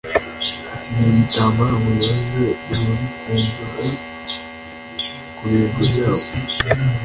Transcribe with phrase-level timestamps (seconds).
[0.73, 3.87] Akenyeye igitambaro ngo yoze ururikungugu
[5.35, 6.23] ku birenge byabo.